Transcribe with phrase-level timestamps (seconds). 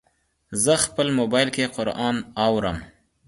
[0.63, 2.15] زه خپل موبایل کې قرآن
[2.45, 2.77] اورم.